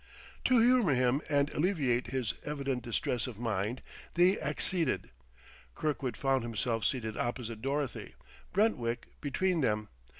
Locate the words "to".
0.45-0.57